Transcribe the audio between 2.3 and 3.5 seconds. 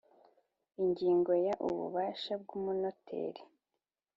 bw umunoteri